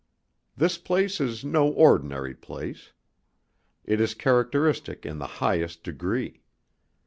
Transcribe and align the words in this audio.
This 0.57 0.79
place 0.79 1.21
is 1.21 1.45
no 1.45 1.67
ordinary 1.67 2.33
place. 2.33 2.91
It 3.85 4.01
is 4.01 4.15
characteristic 4.15 5.05
in 5.05 5.19
the 5.19 5.27
highest 5.43 5.83
degree. 5.83 6.41